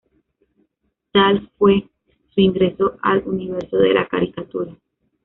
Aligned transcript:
Tal 1.11 1.51
fue 1.59 1.87
su 2.33 2.41
ingreso 2.41 2.97
al 3.03 3.21
universo 3.27 3.77
de 3.77 3.93
la 3.93 4.07
caricatura. 4.07 4.75